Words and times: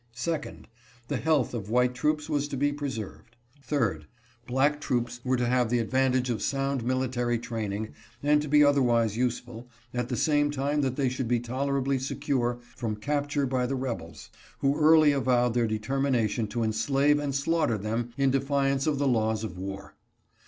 2d, 0.15 0.63
The 1.09 1.17
health 1.17 1.53
of 1.53 1.69
white 1.69 1.93
troops 1.93 2.27
was 2.27 2.47
to 2.47 2.57
be 2.57 2.73
preserved. 2.73 3.35
3d, 3.67 4.05
Black 4.47 4.81
troops 4.81 5.19
were 5.23 5.37
to 5.37 5.45
have 5.45 5.69
the 5.69 5.77
advantage 5.77 6.31
of 6.31 6.41
sound 6.41 6.83
military 6.83 7.37
training 7.37 7.89
and 8.23 8.41
to 8.41 8.47
be 8.47 8.63
otherwise 8.63 9.15
useful, 9.15 9.69
at 9.93 10.09
the 10.09 10.17
same 10.17 10.49
time 10.49 10.81
that 10.81 10.95
they 10.95 11.07
should 11.07 11.27
be 11.27 11.39
tolerably 11.39 11.99
secure 11.99 12.57
from 12.75 12.95
capture 12.95 13.45
by 13.45 13.67
the 13.67 13.75
rebels, 13.75 14.31
who 14.61 14.75
early 14.75 15.11
avowed 15.11 15.53
their 15.53 15.67
determination 15.67 16.47
to 16.47 16.63
enslave 16.63 17.19
and 17.19 17.35
slaughter 17.35 17.77
them 17.77 18.11
in 18.17 18.31
defiance 18.31 18.87
of 18.87 18.97
the 18.97 19.07
laws 19.07 19.43
of 19.43 19.55
war. 19.59 19.93